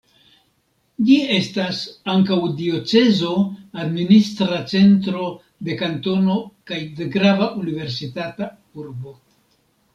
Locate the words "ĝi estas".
1.09-1.81